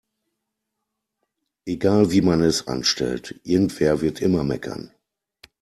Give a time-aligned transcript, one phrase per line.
[1.67, 4.91] Egal wie man es anstellt, irgendwer wird immer meckern.